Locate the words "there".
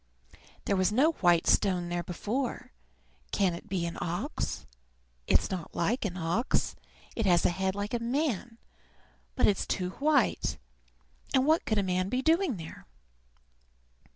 0.65-0.75, 12.57-12.87